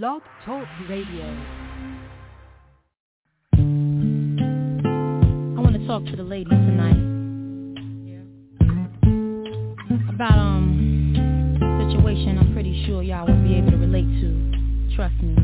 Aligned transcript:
Blog 0.00 0.22
Talk 0.46 0.66
Radio. 0.88 1.26
I 3.52 3.56
want 5.60 5.74
to 5.74 5.86
talk 5.86 6.02
to 6.06 6.16
the 6.16 6.22
ladies 6.22 6.48
tonight. 6.48 6.96
About 10.08 10.38
um 10.38 11.58
situation 11.90 12.38
I'm 12.38 12.54
pretty 12.54 12.86
sure 12.86 13.02
y'all 13.02 13.26
will 13.26 13.42
be 13.46 13.54
able 13.54 13.72
to 13.72 13.76
relate 13.76 14.08
to. 14.22 14.96
Trust 14.96 15.22
me. 15.22 15.36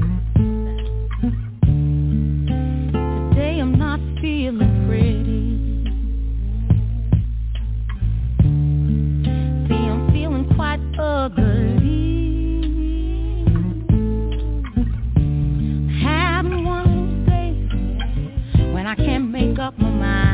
up 19.69 19.79
my 19.79 19.91
mind. 19.91 20.28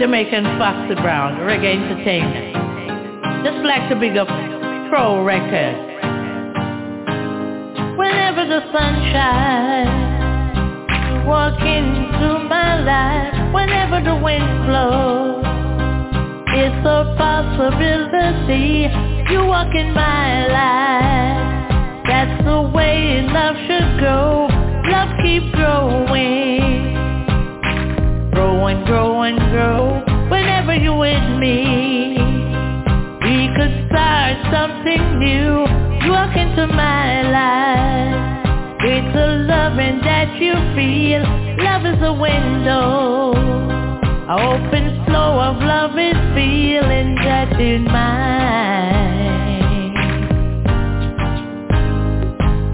Jamaican 0.00 0.44
Foxy 0.56 0.94
Brown, 0.94 1.36
Reggae 1.40 1.76
Entertainment. 1.76 2.56
Just 3.44 3.58
like 3.66 3.86
to 3.90 3.96
big 4.00 4.14
Pro 4.88 5.22
Records. 5.22 5.76
Whenever 7.98 8.46
the 8.48 8.62
sun 8.72 8.94
shines, 9.12 9.92
walk 11.28 11.60
into 11.60 12.48
my 12.48 12.80
life. 12.80 13.52
Whenever 13.52 14.00
the 14.00 14.16
wind 14.16 14.64
blows, 14.64 15.44
it's 16.56 16.86
a 16.86 17.04
possibility 17.20 18.88
you 19.30 19.44
walk 19.44 19.74
in 19.74 19.92
my 19.92 20.48
life. 20.48 21.68
That's 22.08 22.42
the 22.46 22.62
way 22.74 23.20
love 23.30 23.54
should 23.68 24.00
go. 24.00 24.48
Love 24.88 25.10
keep 25.22 25.52
growing 25.52 26.79
and 28.66 28.86
grow 28.86 29.22
and 29.22 29.38
grow 29.50 30.02
whenever 30.30 30.74
you're 30.74 30.96
with 30.96 31.38
me. 31.38 32.16
We 33.24 33.48
could 33.56 33.86
start 33.88 34.36
something 34.52 35.18
new. 35.18 35.66
You 36.04 36.10
walk 36.12 36.36
into 36.36 36.66
my 36.66 37.22
life. 37.22 38.46
It's 38.82 39.14
the 39.14 39.26
loving 39.48 40.00
that 40.02 40.34
you 40.40 40.54
feel. 40.74 41.22
Love 41.64 41.86
is 41.86 42.02
a 42.02 42.12
window. 42.12 43.32
An 44.28 44.30
open 44.30 45.04
flow 45.06 45.40
of 45.40 45.56
love 45.62 45.98
is 45.98 46.16
feeling 46.34 47.14
that 47.16 47.60
in 47.60 47.84
mine. 47.84 49.20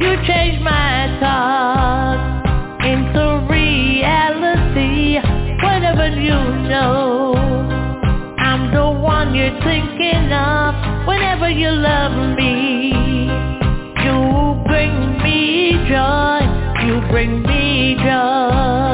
You 0.01 0.17
change 0.27 0.63
my 0.63 1.19
thoughts 1.21 1.56
you 6.27 6.41
know 6.69 7.35
I'm 8.39 8.73
the 8.75 8.91
one 8.91 9.33
you're 9.35 9.59
thinking 9.63 10.33
of 10.33 10.75
whenever 11.07 11.49
you 11.49 11.71
love 11.71 12.37
me. 12.37 12.91
You 14.05 14.19
bring 14.67 15.23
me 15.23 15.73
joy, 15.89 16.41
you 16.85 17.01
bring 17.13 17.43
me 17.43 17.95
joy. 18.03 18.86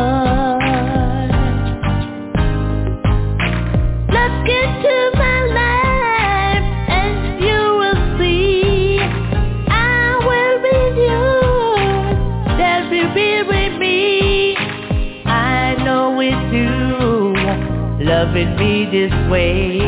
Loving 18.53 18.91
this 18.91 19.13
way. 19.31 19.81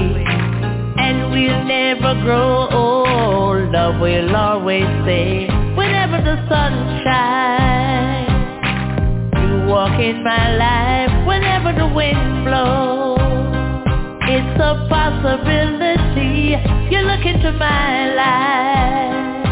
And 0.96 1.30
we'll 1.30 1.64
never 1.64 2.14
grow 2.22 2.68
old. 2.70 3.72
Love 3.72 4.00
will 4.00 4.34
always 4.36 4.84
stay 5.02 5.46
whenever 5.76 6.18
the 6.18 6.36
sun 6.48 7.02
shines. 7.04 8.30
You 9.36 9.66
walk 9.68 9.98
in 10.00 10.22
my 10.22 10.56
life 10.56 11.26
whenever 11.26 11.72
the 11.72 11.88
wind 11.94 12.44
blows. 12.44 13.18
It's 14.26 14.60
a 14.60 14.86
possibility. 14.88 16.56
You 16.90 17.00
look 17.02 17.24
into 17.26 17.52
my 17.52 18.14
life. 18.14 19.48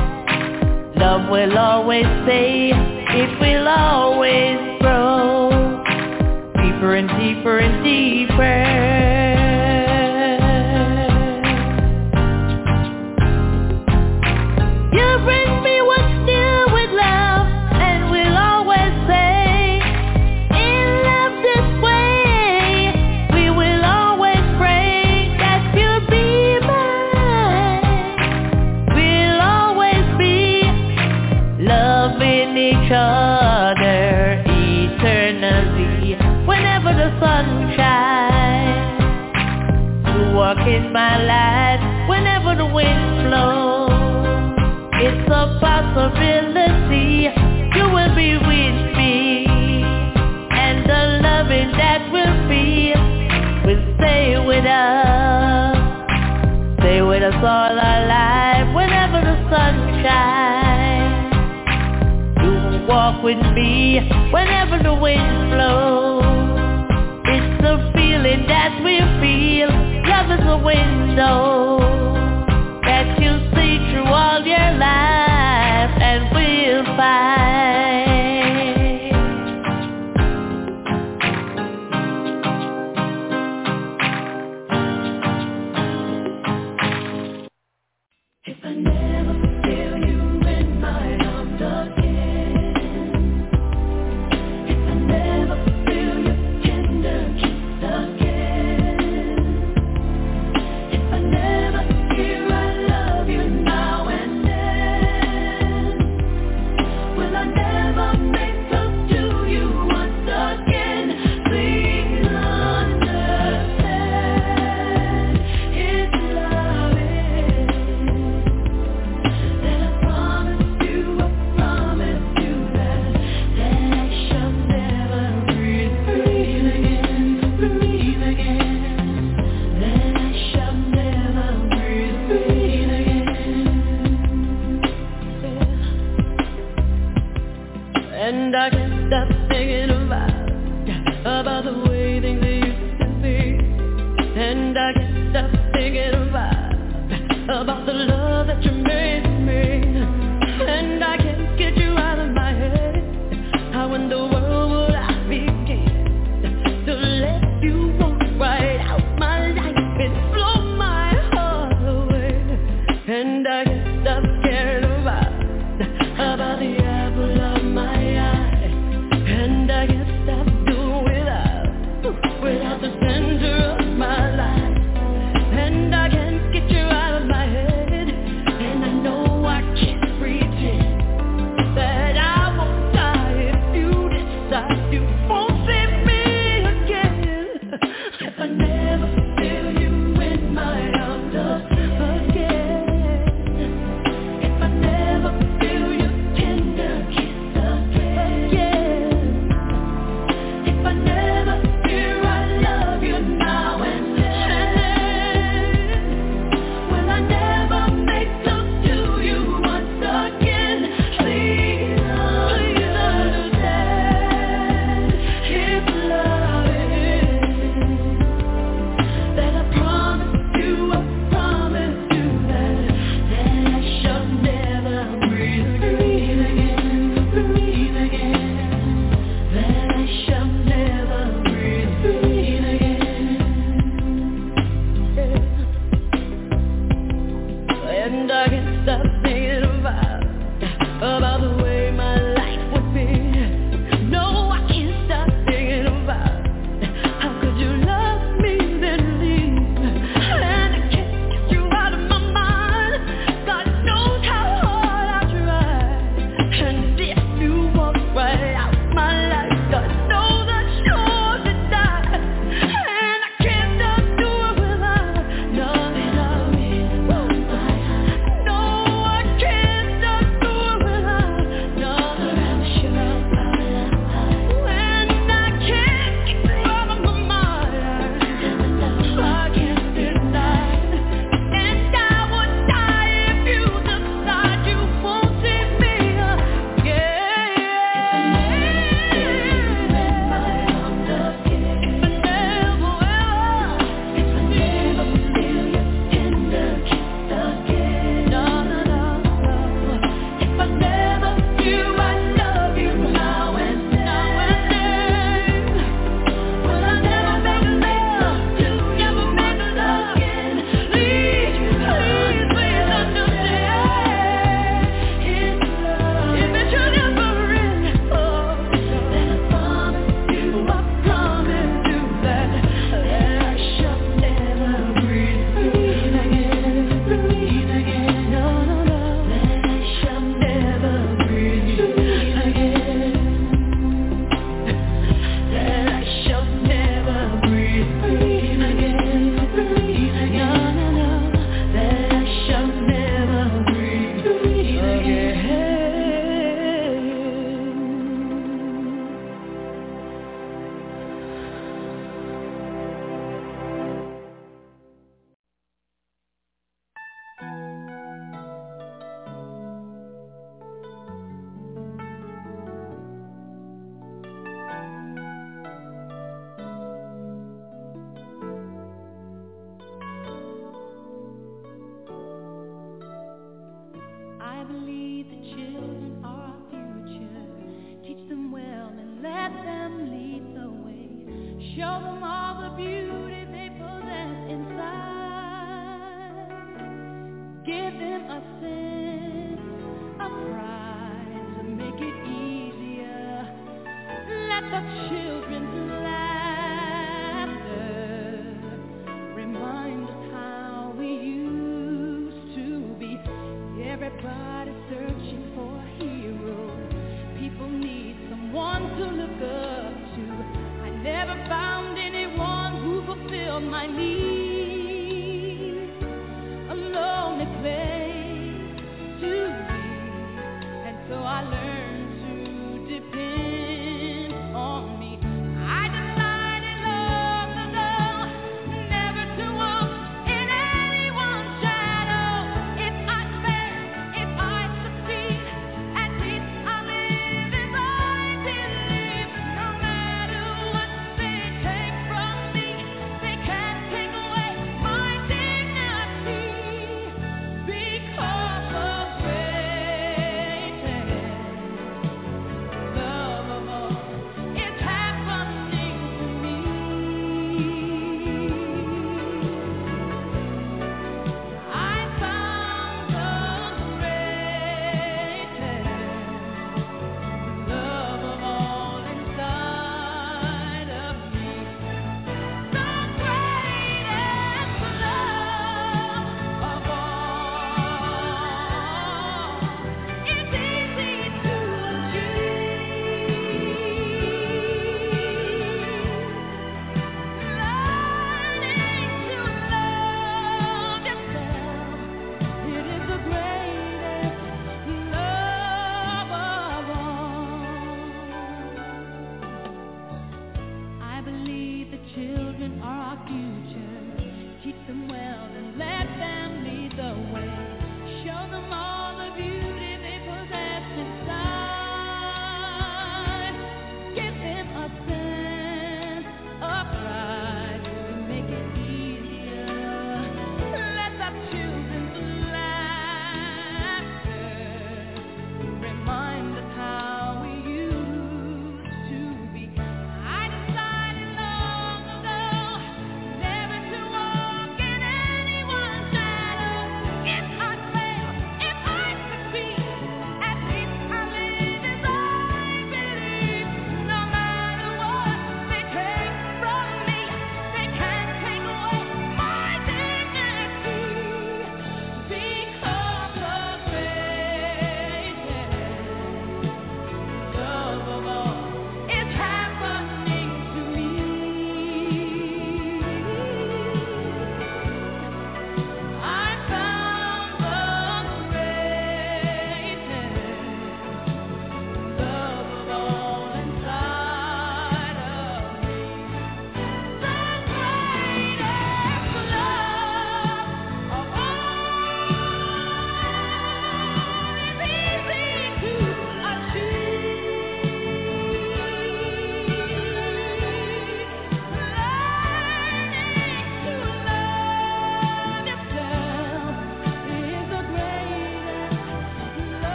Love 0.97 1.31
will 1.31 1.59
always 1.59 2.07
stay. 2.25 2.71
It 2.73 3.41
will 3.41 3.69
always 3.69 4.81
grow 4.81 5.62
deeper 6.83 6.97
and 6.97 7.09
deeper 7.11 7.59
and 7.59 7.85
deeper. 7.85 9.12
In 40.67 40.93
my 40.93 41.19
life 41.25 41.81
whenever 42.09 42.55
the 42.55 42.67
wind 42.67 43.29
blows. 43.29 43.91
It's 45.03 45.29
a 45.29 45.59
possibility 45.61 47.27
you 47.77 47.85
will 47.91 48.15
be 48.15 48.37
with 48.39 48.97
me. 48.97 49.47
And 50.53 50.87
the 50.89 51.19
loving 51.27 51.73
that 51.73 52.09
we'll 52.13 52.49
be 52.49 52.93
will 53.67 53.83
stay 53.99 54.39
with 54.47 54.65
us. 54.65 55.77
Stay 56.79 57.03
with 57.03 57.23
us 57.23 57.35
all 57.35 57.79
our 57.81 58.07
life 58.07 58.75
whenever 58.77 59.21
the 59.21 59.37
sun 59.51 59.75
shines. 60.05 61.35
You 62.43 62.51
will 62.51 62.87
walk 62.87 63.23
with 63.25 63.43
me 63.55 63.99
whenever 64.33 64.79
the 64.83 64.95
wind 64.95 65.51
blows. 65.51 66.02
Window 70.73 71.62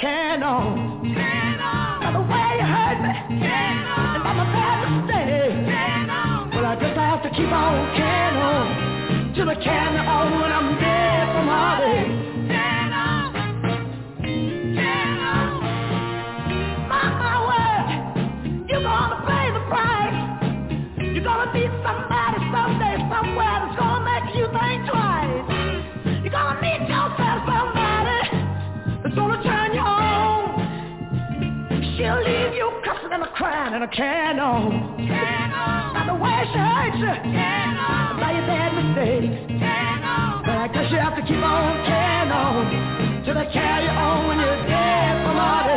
can 0.00 0.42
on. 0.42 1.02
By 1.02 2.12
the 2.12 2.20
way 2.20 2.48
you 2.58 2.66
hurt 2.66 2.98
me. 3.02 3.38
Can 3.38 3.86
on. 3.86 4.14
And 4.14 4.24
by 4.24 4.32
my 4.32 4.44
bad 4.52 4.80
mistake. 4.90 5.66
Can 5.66 6.10
on. 6.10 6.50
Well, 6.50 6.66
I 6.66 6.74
just 6.76 6.96
have 6.96 7.22
to 7.22 7.30
keep 7.30 7.52
on 7.52 7.96
can 7.96 8.36
on. 8.36 9.34
Till 9.34 9.46
the 9.46 9.54
can 9.54 9.96
on. 9.98 10.53
and 33.74 33.82
a 33.82 33.88
can 33.88 34.38
on. 34.38 34.70
Can 34.98 35.50
on. 35.50 35.94
Not 35.98 36.06
the 36.06 36.14
way 36.14 36.46
she 36.46 36.60
hates 36.62 36.94
you. 36.94 37.10
Can 37.10 37.74
on. 37.74 38.20
By 38.22 38.30
your 38.30 38.46
bad 38.46 38.70
mistakes. 38.70 39.34
Can. 39.50 39.98
But 40.46 40.56
I 40.62 40.68
guess 40.70 40.86
you 40.92 40.98
have 40.98 41.16
to 41.18 41.22
keep 41.26 41.42
on 41.42 41.82
can 41.82 42.30
on. 42.30 43.24
Till 43.26 43.34
they 43.34 43.50
carry 43.50 43.82
you 43.82 43.90
on 43.90 44.28
when 44.28 44.38
you're 44.38 44.62
dead, 44.70 45.26
from 45.26 45.34
somebody. 45.34 45.73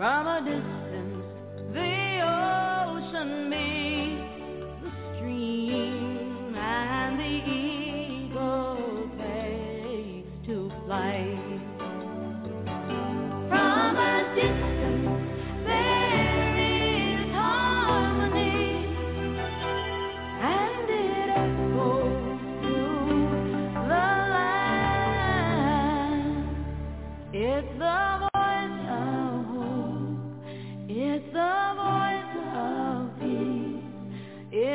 From 0.00 0.26
a 0.26 0.40
distance, 0.40 1.26
the 1.74 2.22
ocean 2.24 3.50
meets. 3.50 3.69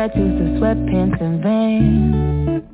tattoos, 0.00 0.32
the 0.38 0.44
sweatpants 0.58 1.20
and 1.20 1.42
Vans 1.42 2.64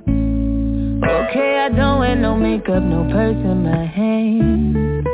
Okay, 1.02 1.58
I 1.58 1.68
don't 1.70 1.98
wear 1.98 2.14
no 2.14 2.36
makeup, 2.36 2.84
no 2.84 3.02
purse 3.10 3.34
in 3.34 3.64
my 3.64 3.84
hand. 3.84 5.04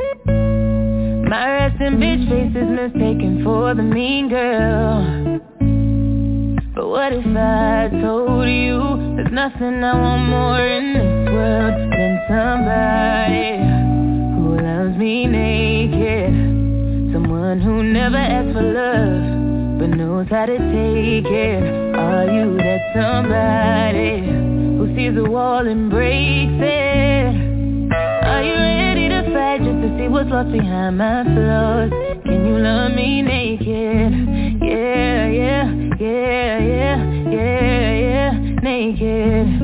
My 1.26 1.46
resting 1.52 1.96
bitch 1.96 2.28
face 2.28 2.54
is 2.54 2.68
mistaken 2.68 3.42
for 3.42 3.74
the 3.74 3.82
mean 3.82 4.28
girl. 4.28 5.40
But 6.74 6.86
what 6.86 7.14
if 7.14 7.24
I 7.26 7.88
told 8.02 8.46
you 8.46 9.16
There's 9.16 9.32
nothing 9.32 9.82
I 9.82 9.94
want 9.98 10.22
more 10.28 10.66
in 10.66 10.92
this 10.92 11.32
world 11.32 11.74
Than 11.96 12.12
somebody 12.28 13.56
who 14.36 14.60
loves 14.60 14.98
me 14.98 15.26
naked? 15.26 16.34
Someone 17.14 17.62
who 17.62 17.82
never 17.82 18.18
asks 18.18 18.52
for 18.52 18.62
love 18.62 19.78
but 19.78 19.96
knows 19.96 20.26
how 20.28 20.44
to 20.44 20.58
take 20.58 21.26
it. 21.26 21.81
Are 21.94 22.26
you 22.26 22.56
that 22.56 22.80
somebody 22.94 24.26
who 24.78 24.94
sees 24.96 25.16
a 25.18 25.30
wall 25.30 25.66
and 25.66 25.90
breaks 25.90 26.52
it? 26.58 27.92
Are 28.24 28.42
you 28.42 28.54
ready 28.54 29.08
to 29.08 29.22
fight 29.32 29.58
just 29.62 29.80
to 29.82 29.98
see 29.98 30.08
what's 30.08 30.30
lost 30.30 30.50
behind 30.52 30.98
my 30.98 31.22
flaws? 31.24 31.90
Can 32.24 32.46
you 32.46 32.58
love 32.58 32.92
me 32.92 33.22
naked? 33.22 34.12
Yeah, 34.62 35.28
yeah, 35.28 35.70
yeah, 36.00 36.58
yeah, 36.58 37.30
yeah, 37.30 37.92
yeah, 37.94 38.60
naked. 38.62 39.61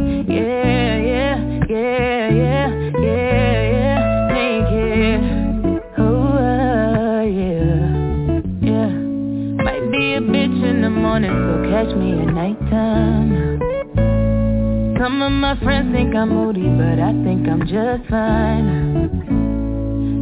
Some 15.19 15.35
of 15.35 15.41
my 15.41 15.59
friends 15.65 15.93
think 15.93 16.15
I'm 16.15 16.29
moody, 16.29 16.63
but 16.79 17.03
I 17.03 17.11
think 17.27 17.49
I'm 17.49 17.67
just 17.67 18.09
fine. 18.09 19.11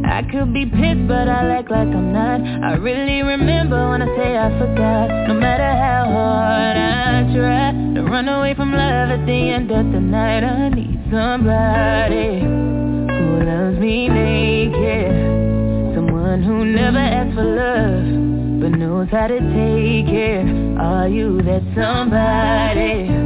I 0.03 0.23
could 0.23 0.51
be 0.51 0.65
pissed, 0.65 1.07
but 1.07 1.29
I 1.29 1.59
act 1.59 1.69
like 1.69 1.85
I'm 1.85 2.11
not. 2.11 2.41
I 2.41 2.73
really 2.77 3.21
remember 3.21 3.91
when 3.91 4.01
I 4.01 4.07
say 4.17 4.35
I 4.35 4.49
forgot. 4.57 5.27
No 5.27 5.35
matter 5.35 5.69
how 5.69 6.09
hard 6.09 6.77
I 6.77 7.31
try 7.31 7.73
to 7.93 8.01
run 8.09 8.27
away 8.27 8.55
from 8.55 8.71
love 8.71 9.11
at 9.11 9.23
the 9.27 9.49
end 9.53 9.69
of 9.69 9.85
the 9.91 9.99
night, 9.99 10.43
I 10.43 10.69
need 10.69 10.99
somebody 11.11 12.41
who 12.41 13.43
loves 13.45 13.77
me 13.77 14.09
naked. 14.09 15.93
Someone 15.93 16.41
who 16.41 16.65
never 16.65 16.97
asks 16.97 17.35
for 17.35 17.45
love 17.45 18.61
but 18.61 18.71
knows 18.79 19.09
how 19.11 19.27
to 19.27 19.37
take 19.37 20.09
it. 20.09 20.47
Are 20.81 21.07
you 21.07 21.39
that 21.43 21.61
somebody 21.75 23.16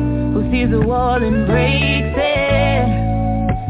sees 0.52 0.68
a 0.74 0.80
wall 0.86 1.24
and 1.24 1.48
breaks 1.48 2.14
it? 2.20 2.88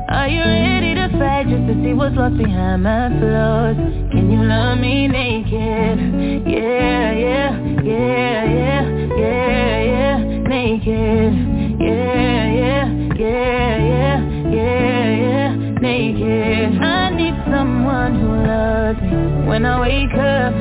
Are 0.10 0.28
you 0.28 0.42
ready 0.42 0.96
to 0.96 1.08
fight 1.20 1.46
just 1.48 1.68
to 1.70 1.74
see 1.84 1.94
what's 1.94 2.16
lost 2.16 2.38
behind 2.38 2.84
my 2.84 3.08
flaws? 3.20 3.78
Can 4.12 4.32
you 4.32 4.42
love 4.42 4.80
me 4.80 5.08
naked? 5.08 6.42
Yeah, 6.48 7.14
yeah, 7.14 7.54
yeah, 7.84 8.44
yeah, 8.50 9.14
yeah, 9.16 9.84
yeah, 9.94 10.18
naked. 10.50 11.34
Yeah, 11.80 12.50
yeah, 12.50 12.86
yeah, 13.16 13.78
yeah, 13.78 14.18
yeah, 14.50 15.06
yeah, 15.22 15.56
naked. 15.80 16.82
I 16.82 17.10
need 17.16 17.36
someone 17.46 18.20
who 18.20 18.30
loves 18.42 19.02
me 19.02 19.48
when 19.48 19.66
I 19.66 19.80
wake 19.80 20.18
up 20.18 20.54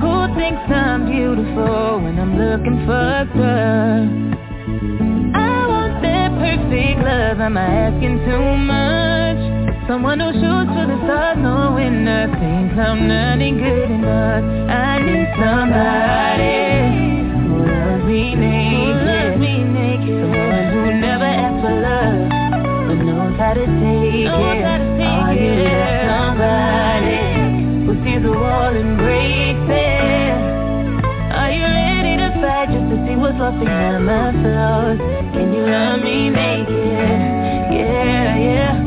who 0.00 0.34
thinks 0.34 0.62
I'm 0.70 1.06
beautiful 1.10 2.00
when 2.00 2.18
I'm 2.18 2.38
looking 2.38 2.86
fucked 2.86 3.36
up? 3.36 4.19
Am 7.50 7.58
I 7.58 7.90
asking 7.90 8.18
too 8.22 8.46
much? 8.62 9.42
Someone 9.88 10.20
who 10.22 10.30
shoots 10.38 10.70
for 10.70 10.86
the 10.86 10.94
stars 11.02 11.38
knowing 11.42 12.04
nothing 12.04 12.78
I'm 12.78 13.08
not 13.10 13.42
good 13.42 13.90
enough 13.90 14.44
I 14.70 15.02
need 15.02 15.26
somebody 15.34 16.62
who 17.50 17.66
loves 17.66 18.06
me 18.06 18.38
naked, 18.38 19.40
me 19.42 19.66
naked. 19.66 20.14
Someone 20.30 20.66
who 20.70 20.94
never 20.94 21.26
asks 21.26 21.58
for 21.58 21.74
love 21.74 22.22
But 22.86 22.98
knows 23.02 23.34
how 23.34 23.54
to 23.58 23.66
take 23.66 24.30
it, 24.30 24.30
how 24.30 24.78
to 24.78 24.88
take 24.94 25.10
Are 25.10 25.34
you 25.34 25.50
that 25.58 26.06
somebody 26.06 27.18
who 27.82 27.92
sees 28.06 28.22
a 28.22 28.30
wall 28.30 28.70
and 28.78 28.94
breaks 28.94 29.68
it? 29.74 30.38
Are 31.34 31.50
you 31.50 31.66
ready 31.66 32.14
to 32.14 32.30
fight 32.38 32.70
just 32.70 32.86
to 32.94 32.96
see 33.10 33.18
what's 33.18 33.34
lost 33.42 33.58
behind 33.58 34.06
my 34.06 34.30
flaws? 34.38 34.98
Can 35.34 35.50
you 35.50 35.66
love 35.66 35.98
me 35.98 36.30
naked? 36.30 37.39
Yeah, 38.10 38.38
yeah, 38.38 38.79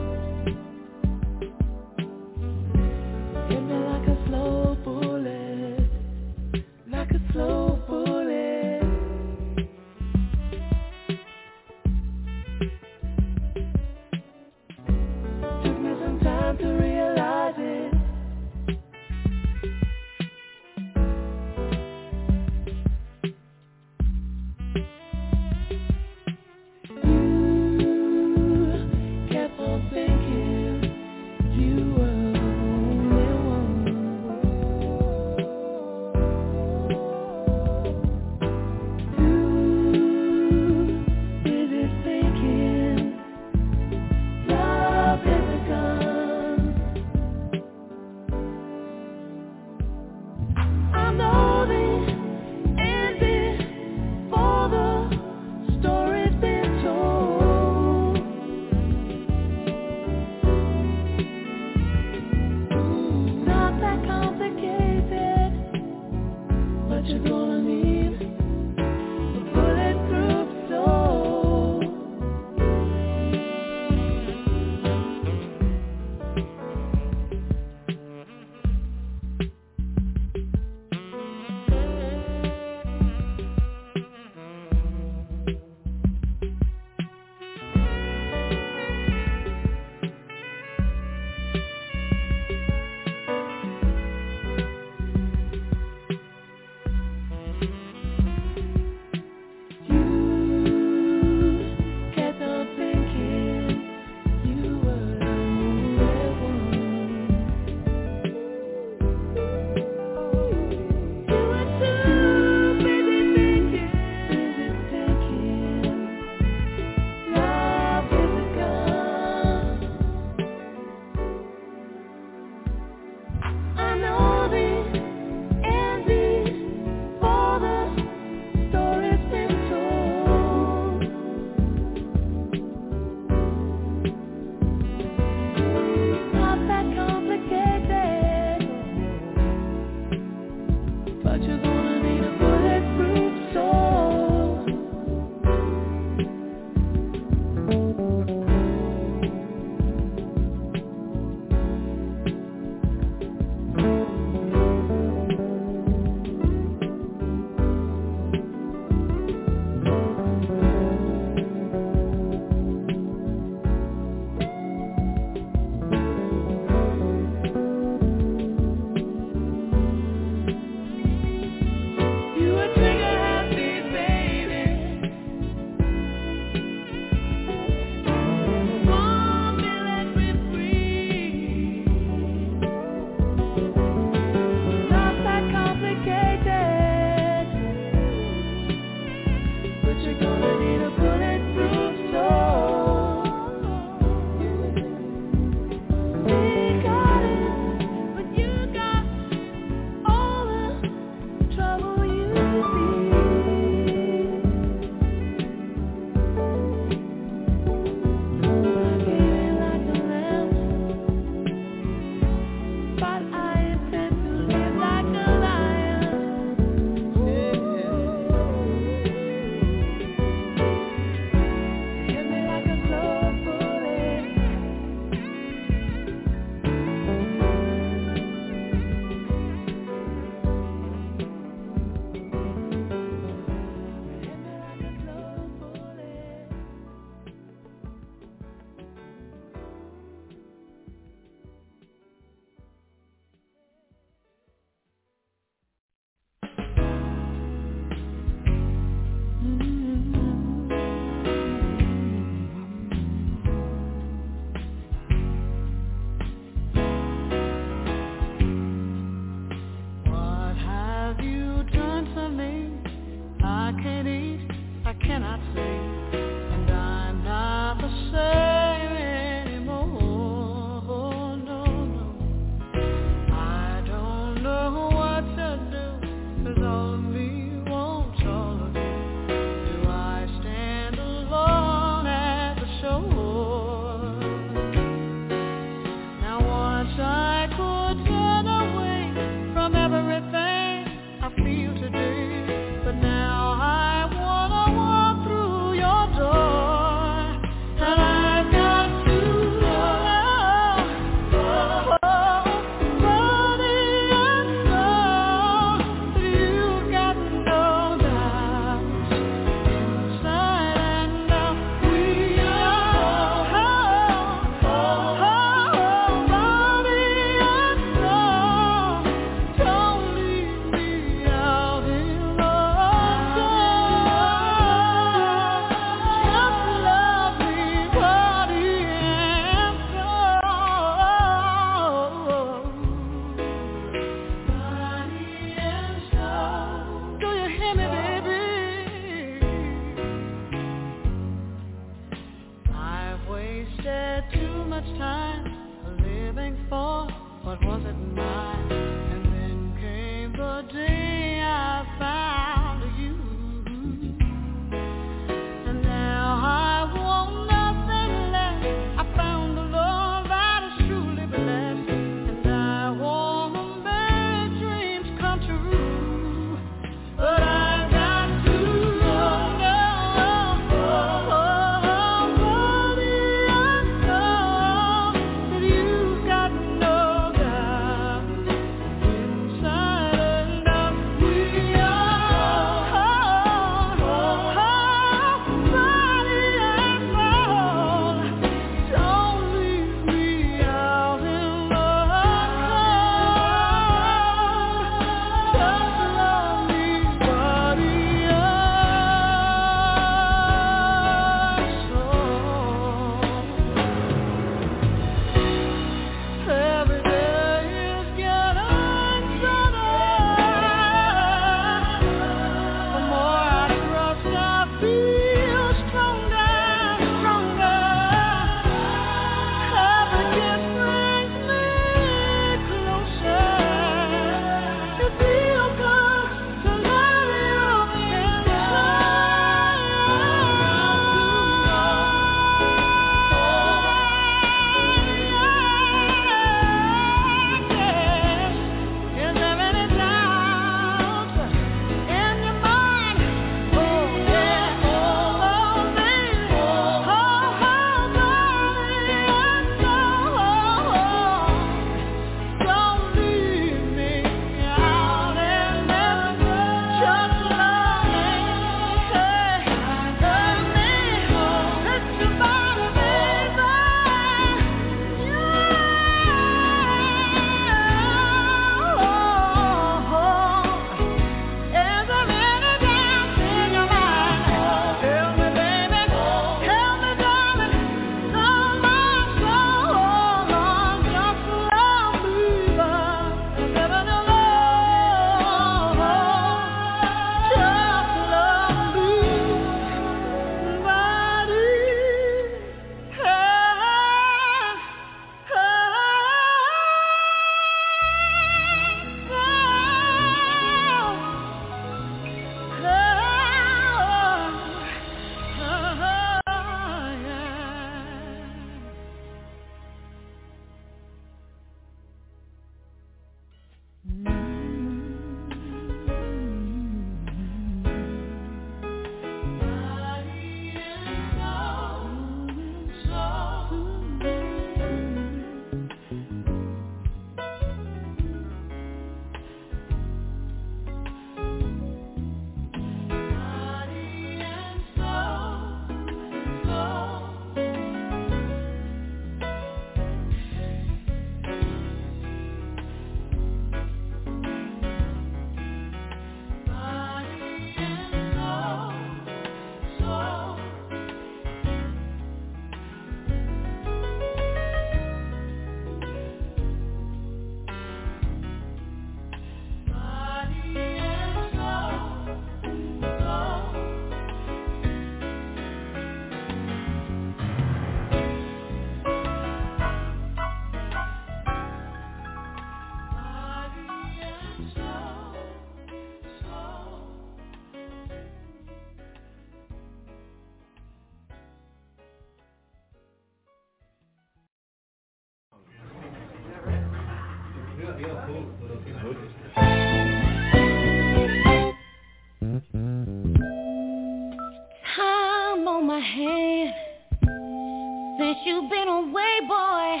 You've 598.60 598.68
been 598.68 598.88
away, 598.88 599.40
boy? 599.48 600.00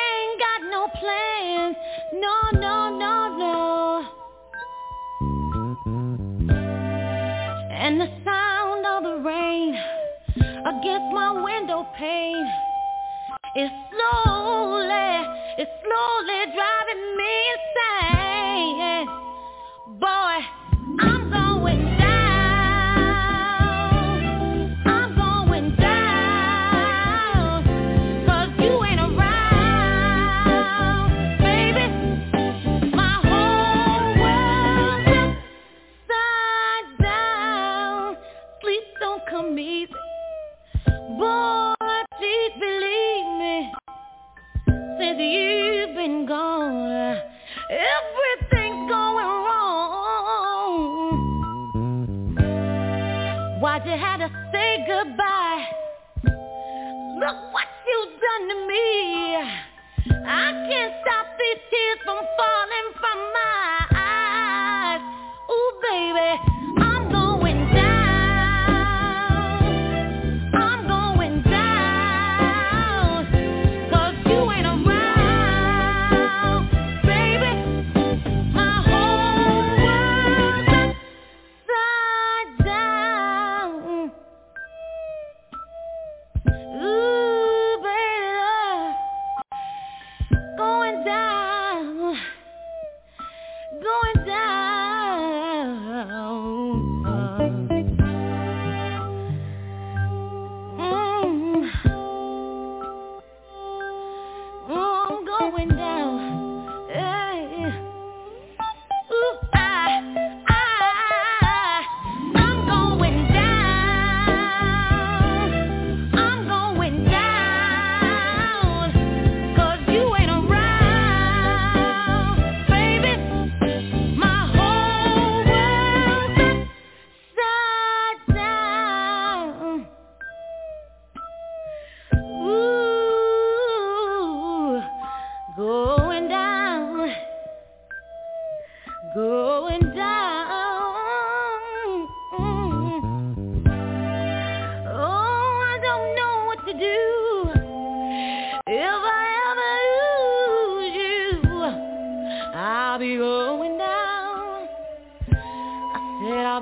ain't 0.08 0.40
got 0.40 0.62
no 0.72 0.88
plans. 0.98 1.76
No, 2.14 2.36
no, 2.54 2.98
no, 2.98 3.38
no. 3.38 4.06
And 7.70 8.00
the 8.00 8.08
sound 8.24 8.86
of 8.86 9.04
the 9.04 9.16
rain 9.28 9.76
against 10.38 11.14
my 11.14 11.32
window 11.44 11.86
pane 11.98 12.48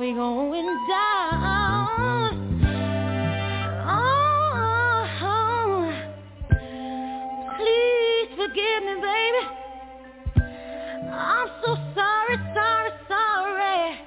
we 0.04 0.12
going 0.14 0.66
down. 0.90 1.88
Oh, 3.88 5.08
oh, 5.24 5.94
please 7.56 8.30
forgive 8.36 8.84
me, 8.84 8.96
baby. 9.00 9.44
I'm 11.10 11.48
so 11.64 11.72
sorry, 11.96 12.38
sorry, 12.54 12.92
sorry, 13.08 13.98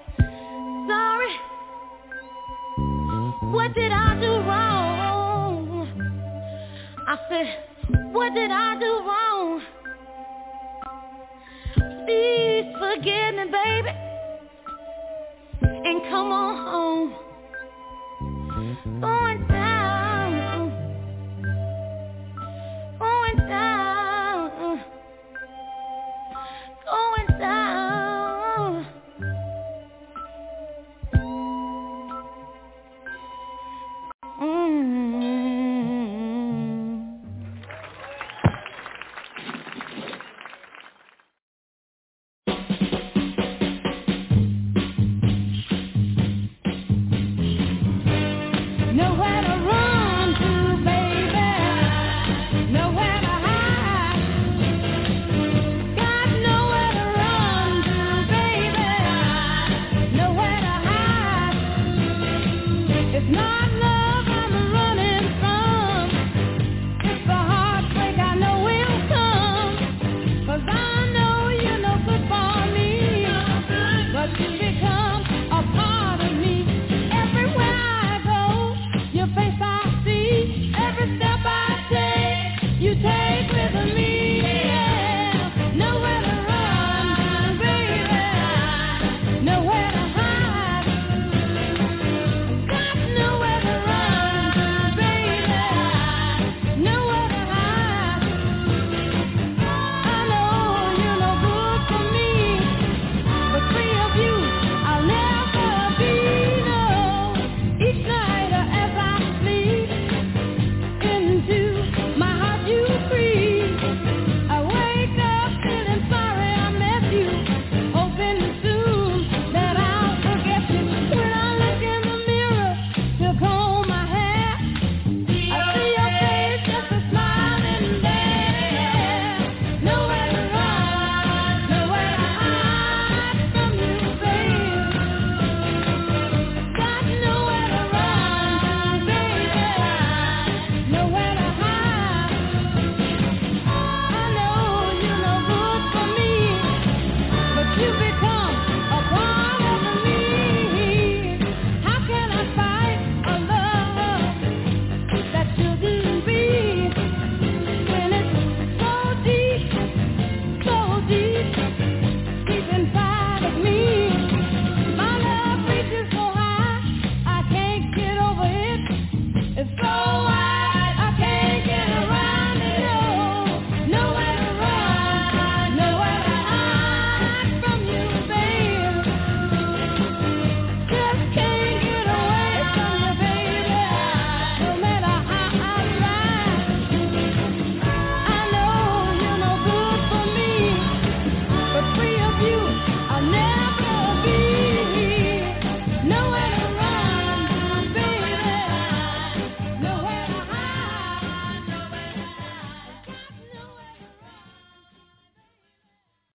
sorry. 0.87 1.33
What 3.55 3.73
did 3.73 3.91
I 3.91 4.21
do 4.21 4.33
wrong? 4.47 5.89
I 7.09 7.17
said, 7.31 7.47
what 8.13 8.35
did 8.35 8.51
I 8.51 8.79
do 8.79 9.01
wrong? 9.09 9.63
Please 12.05 12.67
forgive 12.79 13.35
me, 13.35 13.45
baby 13.51 14.06
come 16.11 16.33
on 16.33 16.57
home. 16.57 17.26